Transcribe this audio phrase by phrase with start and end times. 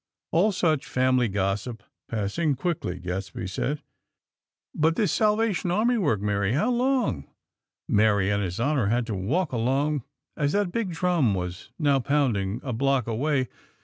[0.31, 3.83] All such family gossip passing quickly, Gadsby said:
[4.73, 6.53] "But this Salvation Army work, Mary?
[6.53, 7.27] How long"
[7.87, 10.01] Mary and His Honor had to walk along,
[10.35, 13.47] as that big drum was now pounding a block away.